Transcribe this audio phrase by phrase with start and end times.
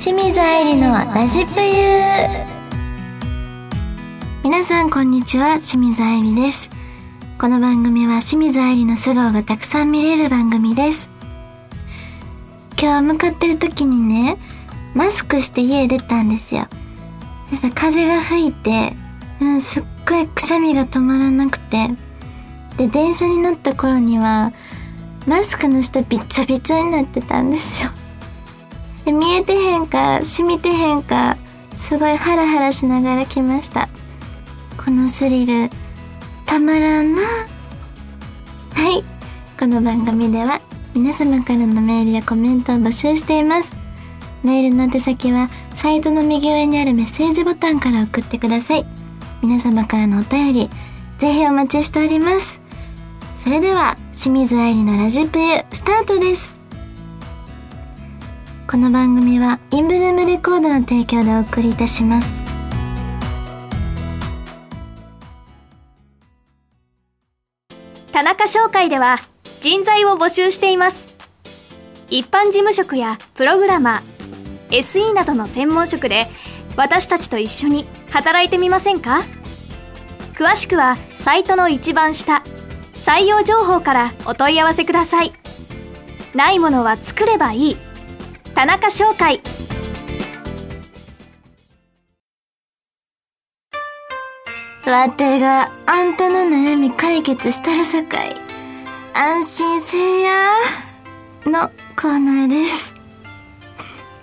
[0.00, 1.68] 清水愛理のラジプユ
[4.42, 5.58] 皆さんこんにちは。
[5.58, 6.70] 清水愛理です。
[7.38, 11.10] この番組は清水愛理の素顔がたくさん見れる番組です。
[12.80, 14.38] 今日向かってる時にね
[14.94, 16.62] マスクして家出たんですよ。
[17.50, 18.94] そしたら風が吹いて、
[19.42, 21.76] うん、すっごいくしゃみが止まらなくて。
[22.78, 24.54] で電車に乗った頃には
[25.26, 27.90] マスクの下びっちゃびちゃになってたんですよ。
[29.10, 31.36] で見えてへんか染みてへんか
[31.74, 33.88] すごいハラハラしながら来ました。
[34.76, 35.68] このスリル
[36.46, 37.22] たまらんな。
[37.22, 39.02] はい。
[39.58, 40.60] この番組では
[40.94, 43.74] 皆様からのメールやコメントを募集しています。
[44.44, 48.86] メールの宛先はサイトの右上にあるメッセージボタンから送ってください。
[49.42, 50.70] 皆様からのお便り
[51.18, 52.60] ぜひお待ちしております。
[53.34, 56.59] それでは清水愛理のラジプユスタートです。
[58.70, 62.44] この番組はインブルームレコードの提供でお送りいたします。
[68.12, 69.18] 田中商会では
[69.60, 71.18] 人材を募集しています。
[72.10, 76.28] 一般事務職やプログラマー SE などの専門職で
[76.76, 79.24] 私たちと一緒に働いてみませんか？
[80.36, 82.40] 詳しくはサイトの一番下
[82.94, 85.32] 採用情報からお問い合わせください。
[86.36, 87.76] ないものは作ればいい。
[88.60, 89.40] 田中商会。
[94.86, 98.34] わてがあんたの悩み解決したるさかい。
[99.14, 100.30] 安心せいや
[101.46, 102.92] のコーナーです。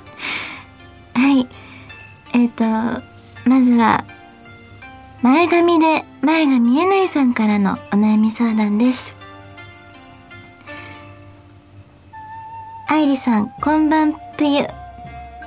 [1.14, 1.46] はい。
[2.32, 2.64] えっ、ー、と
[3.44, 4.02] まずは
[5.20, 9.14] 前髪で前が見えないさんからのお悩み相談です。
[12.88, 14.66] 愛理さん、こんばん冬。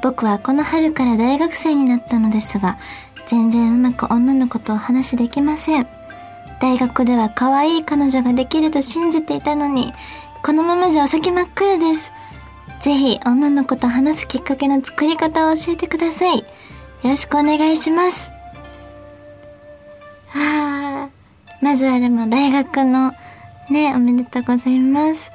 [0.00, 2.78] 僕はこの春から大学生になったのですが、
[3.26, 5.86] 全然うまく女の子とお話できません。
[6.60, 9.92] 大学では可愛い彼女ができると信じていたのに、
[10.42, 12.12] このままじゃお先真っ暗です。
[12.80, 16.38] ぜひ女の子と話すきっかけの作り方を教えてください。
[16.38, 16.44] よ
[17.04, 18.30] ろしくお願いします。
[20.28, 21.08] はあ、
[21.60, 23.12] まずはでも大学の
[23.70, 25.30] ね、おめでとうございます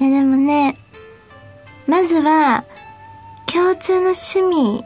[0.00, 0.04] い。
[0.04, 0.74] やでもね、
[1.86, 2.64] まずは、
[3.46, 4.84] 共通の趣味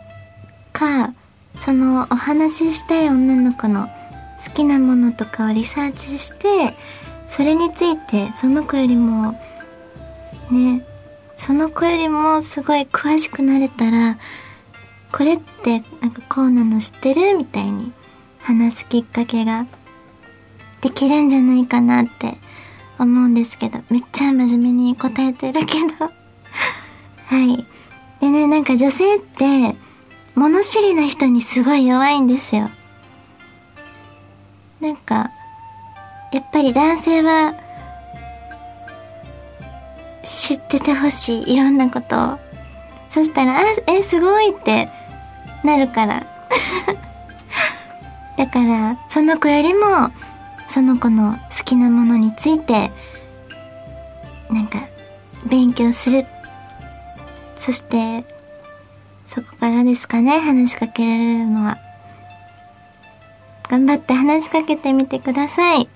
[0.73, 1.13] か、
[1.55, 3.89] そのお話ししたい女の子の
[4.45, 6.77] 好きなものとかをリサーチして、
[7.29, 9.33] それについてその子よりも、
[10.51, 10.85] ね、
[11.37, 14.19] その子よりもすごい詳しくなれたら、
[15.13, 17.93] これってなんかこうなの知ってるみたいに
[18.41, 19.67] 話すきっかけが
[20.83, 22.35] できるんじゃないかなって
[22.99, 26.16] 思うんですけど、めっちゃ真面目に答えてるけど。
[27.27, 27.67] はい。
[28.21, 29.77] でね、なんか女性って、
[30.35, 32.71] 物知りな人にすごい弱いんですよ。
[34.81, 35.31] なんか、
[36.33, 37.55] やっぱり男性は、
[40.23, 41.55] 知っててほしい。
[41.55, 42.39] いろんなことを。
[43.11, 44.89] そしたら、あ、え、すごいって
[45.63, 46.27] なるから。
[48.37, 50.11] だから、その子よりも、
[50.67, 52.91] その子の好きなものについて
[54.51, 54.79] なんか
[55.49, 56.27] 勉強する
[57.67, 58.25] そして
[59.25, 61.79] そこからですかね話しかけられるのは。
[63.69, 65.89] 頑張って話しかけてみてください。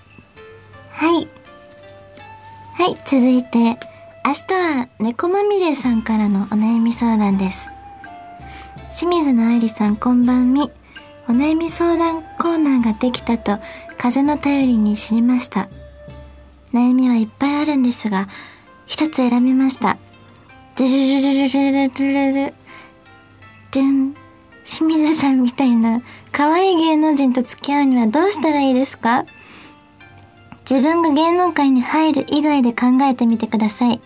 [0.90, 1.28] はい。
[2.74, 3.78] はい続いて
[4.26, 7.68] 明日は猫まみれさんからのお悩み相談です。
[8.90, 10.72] 清水の愛理さんこんばんみ。
[11.28, 13.60] お悩み相談コーナーができたと
[13.96, 15.68] 風の頼りに知りました。
[16.72, 18.26] 悩みはいっぱいあるんですが、
[18.86, 19.98] 一つ選びました。
[20.80, 22.54] ドゥルルルルルルルルル。
[23.70, 24.14] じゅん。
[24.64, 26.00] 清水さんみたいな
[26.32, 29.26] 可愛い芸能人と付き合うにはどうしたらいいですか
[30.60, 34.00] 自分が芸能界に入る以外で考えてみてください。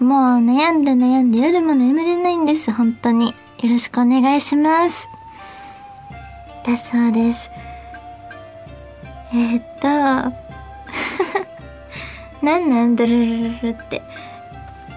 [0.00, 3.26] もう悩んで悩んで夜も眠れないんです、本当に。
[3.26, 3.32] よ
[3.62, 5.08] ろしくお願いします。
[6.66, 7.52] だそうです。
[9.32, 9.86] えー、っと、
[12.44, 14.02] なんなんドルルルルって。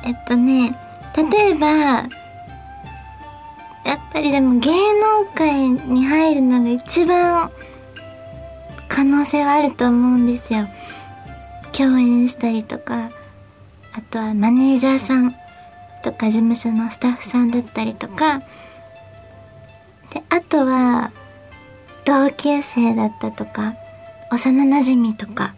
[0.03, 0.75] えっとね、
[1.17, 2.09] 例えば、や
[3.95, 7.51] っぱりでも芸能界に入るのが一番
[8.87, 10.67] 可能性はあると思うんですよ。
[11.71, 13.09] 共演したりとか、
[13.93, 15.35] あとはマネージャーさん
[16.03, 18.39] とか事務所のスタッフさんだったりとか、
[20.13, 21.11] で、あとは、
[22.05, 23.75] 同級生だったとか
[24.31, 25.55] 幼なじみとか。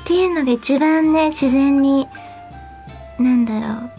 [0.00, 2.06] っていうのが一番ね自然に
[3.18, 3.90] なんだろう。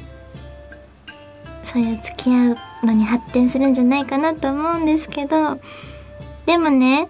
[1.61, 5.59] そういう付き合うのに発展するんじゃないかなと思うんですけど
[6.45, 7.07] でもね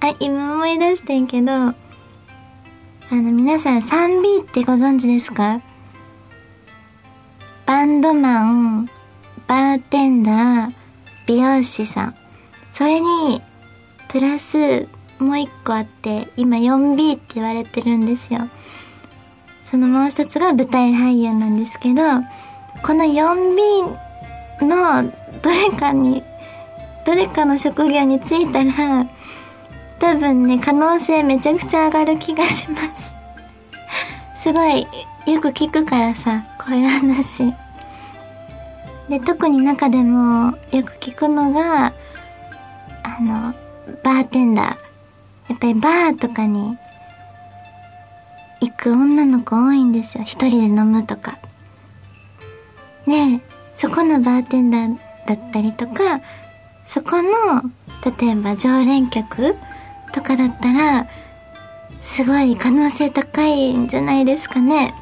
[0.00, 1.74] あ今思い出してんけどあ
[3.10, 5.60] の皆さん 3B ってご存知ですか？
[7.66, 8.86] バンドマン
[9.46, 10.72] バーテンダー
[11.26, 12.14] 美容師さん。
[12.70, 13.40] それに
[14.08, 14.88] プラス
[15.18, 18.48] もう一個あって今 4B って言われてるんですよ。
[19.62, 22.02] そのもう一つが舞台俳優なんですけど
[22.84, 23.96] この 4B
[24.60, 25.10] の
[25.40, 26.22] どれかに
[27.06, 29.06] どれかの職業に就いたら
[29.98, 33.14] 多分ね可能性めちゃくちゃ上がる気がします。
[34.36, 34.82] すごい
[35.26, 37.54] よく聞くからさこういう話。
[39.08, 41.92] で特に中でもよく聞くのがあ
[43.22, 43.54] の
[44.02, 44.66] バーテンダー。
[45.48, 46.76] やっぱりバーとかに
[48.60, 50.24] 行く女の子多いんですよ。
[50.24, 51.38] 一人で飲むとか。
[53.06, 54.96] ねえそこのバーテンダー
[55.26, 56.20] だったりとか
[56.84, 57.30] そこの
[58.20, 59.56] 例えば常連客
[60.12, 61.06] とかだったら
[62.00, 64.94] すごい可能性高いんじゃないですかね。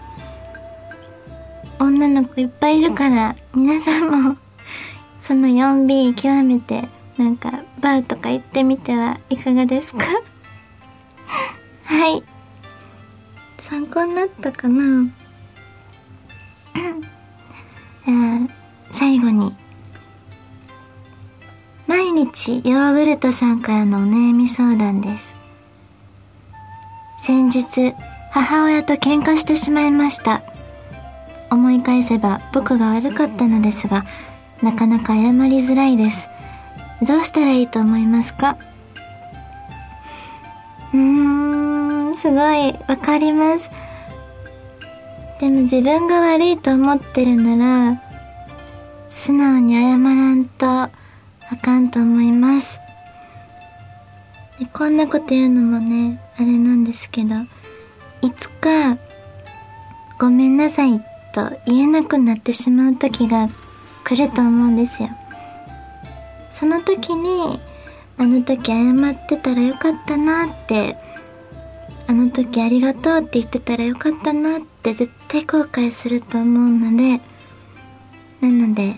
[1.80, 4.36] 女の子いっぱいいるから皆さんも
[5.18, 6.88] その 4B 極めて
[7.18, 7.50] なんか
[7.80, 10.04] バーとか行ってみてはいかがですか？
[11.84, 12.22] はい。
[13.58, 15.06] 参考になったかな？
[18.06, 18.48] あ
[18.90, 19.54] 最後に
[21.86, 25.34] 毎日ヨーグルトさんからのお悩み相談です。
[27.18, 27.94] 先日
[28.32, 30.42] 母親と喧嘩してしまいました。
[31.50, 34.04] 思い返せば僕が悪かったのですが
[34.62, 36.28] なかなか謝りづらいです。
[37.06, 38.56] どうしたらいいと思いますか？
[40.94, 43.70] うーんすごいわかります。
[45.42, 47.56] でも自分が悪いと思ってるな
[47.96, 48.02] ら
[49.08, 50.90] 素直に謝らんとあ
[51.60, 52.78] かんと思います。
[54.60, 57.34] でこんなこと言うのもねあれなんですけど
[58.22, 58.96] いつか
[60.20, 61.00] ごめんなさい
[61.34, 63.48] と言えなくなってしまう時が
[64.04, 65.08] 来ると思うんですよ。
[66.52, 67.58] その時に
[68.16, 70.96] あの時謝ってたらよかったなって
[72.06, 77.18] あの時ありがとうって言ってたらよかったなって絶対後悔すると思うので
[78.42, 78.96] なので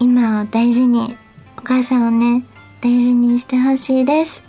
[0.00, 1.16] 今を大事に
[1.56, 2.44] お母さんをね
[2.80, 4.42] 大事にしてほしいです。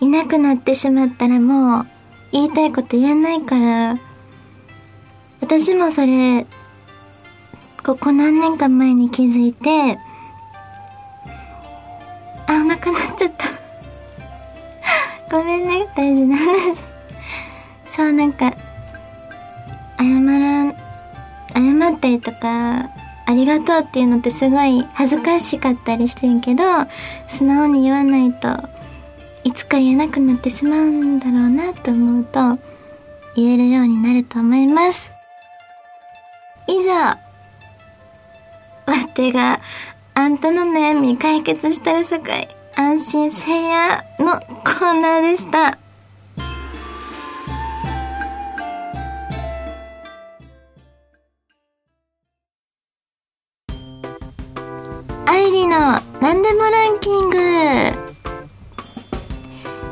[0.00, 1.86] いなくなってしまったらもう
[2.32, 3.98] 言いたいこと言えないから
[5.40, 6.44] 私もそれ
[7.86, 9.96] ここ何年か前に気づいて
[12.48, 13.46] あお腹鳴っちゃった。
[15.30, 16.93] ごめんね大事な話。
[17.94, 18.50] そうなんか
[19.98, 20.76] 謝らん
[21.54, 22.90] 謝ったりとか
[23.26, 26.64] ありがとうっていうのってすごい恥ずかしかったりしてんけど
[27.28, 28.48] 素直に言わないと
[29.44, 32.58] いつか言えなくなってしまうんだろうなと思うと
[33.36, 35.12] 言えるようになると思います。
[36.66, 37.16] 以上わ
[39.14, 39.60] てが
[40.14, 45.83] あんたの悩み解決したらさかい安心せいやのコーナーでした。
[56.34, 57.38] なんでもランキング。
[57.38, 57.94] え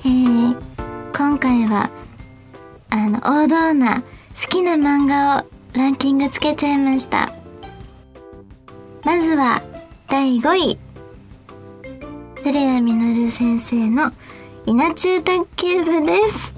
[0.04, 0.56] ー、
[1.16, 1.88] 今回は
[2.90, 5.46] あの王道な好きな漫画を
[5.78, 7.32] ランキングつけちゃいました。
[9.04, 9.62] まずは
[10.08, 10.78] 第5位。
[12.42, 14.10] 古谷実先生の
[14.66, 16.52] 稲中卓球部です。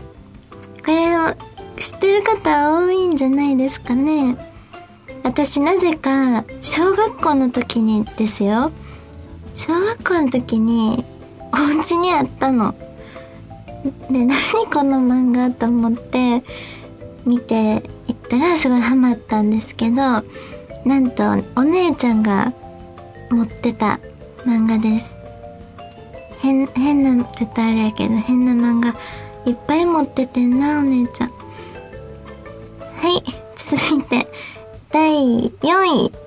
[0.82, 1.34] これを
[1.76, 4.34] 知ってる方多いんじゃないですかね。
[5.24, 8.72] 私なぜか小学校の時にですよ。
[9.54, 11.04] 小学校の時に
[11.52, 12.74] お家にあったの。
[14.10, 14.36] で何
[14.72, 16.42] この漫画と思って
[17.24, 20.22] 見ていったらすごいハマったんですけどな
[21.00, 21.22] んと
[21.54, 22.52] お姉ちゃんが
[23.30, 24.00] 持ってた
[24.44, 25.16] 漫画です。
[26.40, 28.96] 変変なちょっとあれやけど変な漫画
[29.46, 31.28] いっぱい持っててんなお姉ちゃん。
[31.28, 31.34] は
[33.08, 33.22] い
[33.56, 34.26] 続いて
[34.90, 35.50] 第4
[36.08, 36.23] 位。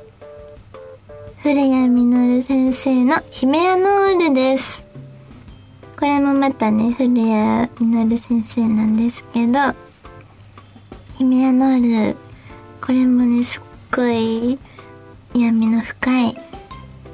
[1.44, 4.86] 古谷実先生の「ヒメアノール」です。
[5.98, 9.60] これもまたね古谷実先生なんですけど
[11.18, 12.18] ヒメアノール
[12.82, 13.62] これもねすっ
[13.96, 14.58] ごい
[15.36, 16.38] 闇の深い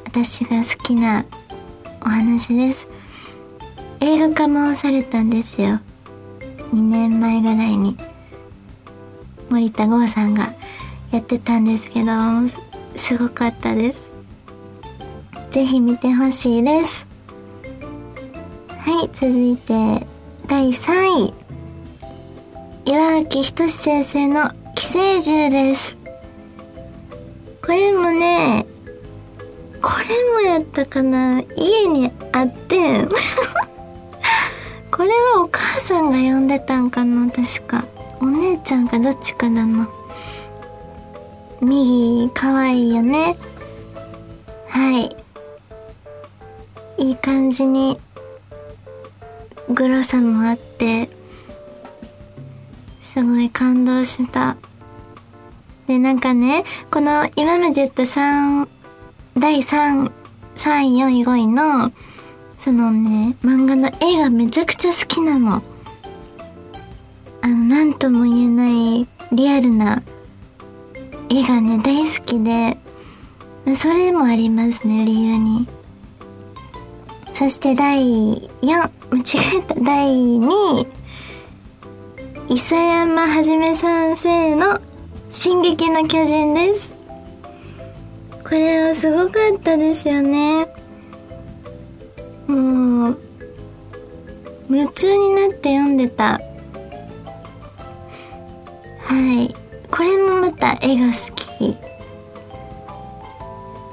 [0.05, 1.25] 私が好きな
[2.01, 2.87] お話です。
[3.99, 5.79] 映画化もされたんですよ。
[6.71, 7.97] 2年前ぐらいに。
[9.49, 10.53] 森田剛さんが
[11.11, 12.11] やってたんですけど
[12.95, 14.12] すごかったです。
[15.53, 17.05] ぜひ見てほしいです。
[18.69, 20.03] はい続いて
[20.47, 21.33] 第3位。
[22.85, 25.95] 岩脇仁先生の寄生獣です。
[27.61, 28.65] これもね
[29.79, 31.43] これもやったかな。
[31.55, 33.05] 家にあって。
[34.89, 37.85] これはお母さんが呼んでたんかな確か。
[38.19, 39.87] お姉ちゃんかどっちかだな
[41.61, 43.37] 右かわいいよね。
[44.67, 45.22] はい。
[46.97, 47.99] いい感じに
[49.69, 51.09] グロさもあって
[53.01, 54.57] すごい感動した。
[55.87, 58.67] でなんかねこの今まで言った3
[59.37, 60.11] 第3
[60.55, 61.91] 3位4位5位の
[62.57, 65.61] そのね漫画の絵がめちゃくちゃ好きなの。
[67.41, 70.01] あの何とも言えないリアルな
[71.29, 72.77] 絵がね大好きで
[73.75, 75.67] それもありますね理由に。
[77.33, 79.23] そして第4間違
[79.57, 79.75] えた。
[79.75, 80.87] 第2位
[82.47, 84.79] 伊佐山はじめ先生の
[85.29, 86.93] 「進撃の巨人」です。
[88.43, 90.67] これはすごかったですよね。
[92.45, 93.17] もう
[94.69, 96.33] 夢中になって読んでた。
[96.33, 96.39] は
[99.43, 99.55] い。
[99.89, 101.75] これもまた絵が好き。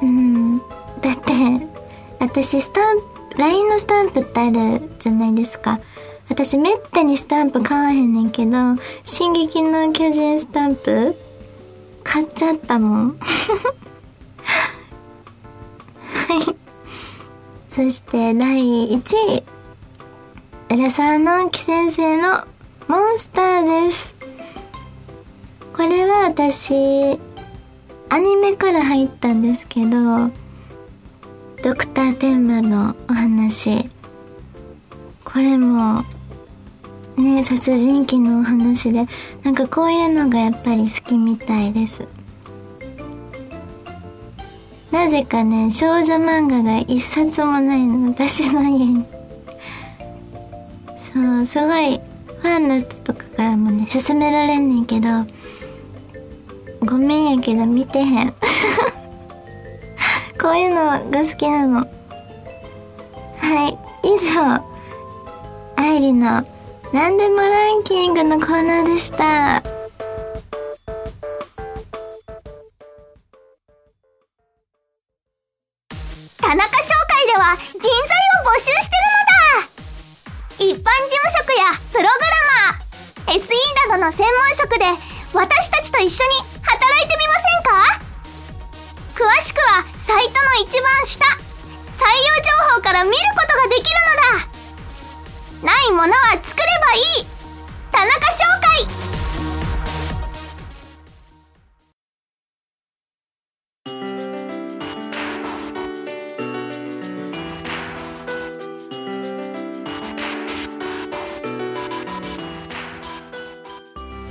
[0.02, 0.58] うん。
[0.58, 0.64] だ
[1.12, 1.32] って
[2.18, 5.80] 私スタンプ LINE のスタンプってあるじゃないですか。
[6.28, 8.52] 私めったにスタンプ買わへんねんけど
[9.02, 11.16] 「進撃の巨人」スタンプ
[12.04, 13.18] 買っちゃったもん。
[16.28, 16.56] はい。
[17.68, 19.00] そして第1
[19.36, 19.42] 位
[20.72, 22.44] 浦沢直樹先生の
[22.86, 24.14] 「モンスター」です。
[25.76, 27.18] これは私
[28.08, 30.30] アニメから入ったんですけど
[31.62, 33.86] ドクター天馬のお話。
[35.24, 36.02] これも
[37.18, 39.06] ね殺人鬼のお話で
[39.42, 42.08] なんかこういうのがやっぱり好きみたいです。
[44.90, 49.04] なぜかね少女漫画が一冊もないの私の家に。
[51.12, 52.00] そうすごい
[52.40, 55.08] ファンの人とかからもね勧められんねんけど
[56.86, 58.34] ごめんやけど見てへん。
[60.40, 61.78] こういうのが好きなの。
[61.80, 61.86] は
[63.68, 64.64] い以上
[65.76, 66.42] 愛理の
[66.92, 69.62] 「なんでもランキング」のコーナーでした。
[76.38, 79.68] 田中商会では人材を募集してるのだ。
[80.58, 82.08] 一般事務職やプログラ
[83.26, 83.44] マー SE
[83.88, 84.84] などの専門職で
[85.32, 87.70] 私たちと一緒に働いてみませんか？
[89.14, 91.24] 詳しくはサイトの一番下。
[91.24, 93.86] 採用情報から見ることができる
[95.62, 95.72] のだ。
[95.72, 97.26] ないものは作ればいい。
[97.92, 98.88] 田中商会。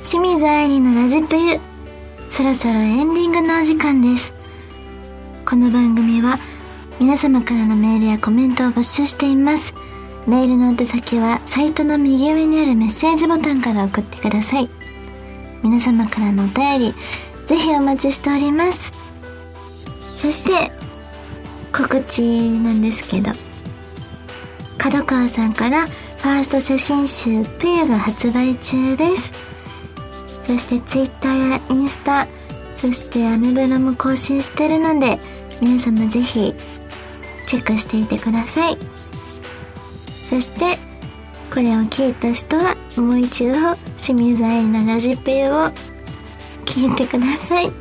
[0.04, 1.60] 清水愛理のラジプユ。
[2.28, 4.39] そろそろエンディングのお時間です。
[5.50, 6.38] この番組は
[7.00, 9.74] 皆様からのメールやコメントを募集しています。
[10.28, 14.70] メールの宛先はサイトの右上にあるメッセージボタンから送ってください。
[15.64, 16.96] 皆様からのお便り
[17.48, 18.94] ぜひお待ちしております。
[20.18, 20.72] そして
[21.76, 23.32] 告知なんですけど
[24.78, 29.34] 角川さんからファースト写真集「プユ」が発売中です。
[30.46, 32.28] そしてツイッターやインスタ
[32.76, 35.20] そしてアメブロも更新してるので
[35.62, 36.54] 皆様ぜひ
[37.46, 38.78] チェックしていてください。
[40.30, 40.78] そして
[41.54, 43.54] これを聞いた人はもう一度
[43.98, 45.72] 清水愛のラジペイを
[46.66, 47.72] 聞いてください。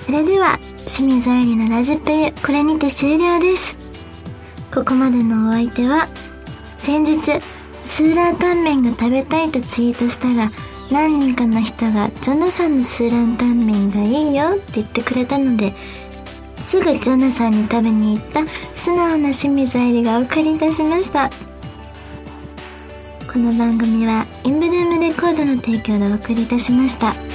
[0.00, 3.76] それでは清水愛理のラジペイこれにて終了です。
[4.74, 6.08] ここまでのお相手は
[6.78, 7.20] 先日
[7.82, 10.50] スーラータンメンが食べたいとツイートしたら
[10.90, 15.72] 何人かの人がジョナサンのスーランタンメンがいいよって言ってくれたので
[16.56, 21.30] すぐジョナサンに食べに行った素直な清水愛理がお送りいたしました
[23.30, 27.27] この番組はインブルームレコードの提供でお送りいたしました。